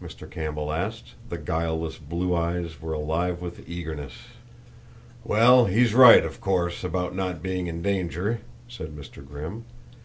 [0.00, 0.30] Mr.
[0.30, 1.14] Campbell asked.
[1.28, 4.12] The guileless blue eyes were alive with eagerness.
[5.24, 9.26] "Well, he's right, of course, about not being in danger," said Mr.
[9.26, 9.64] Grimm.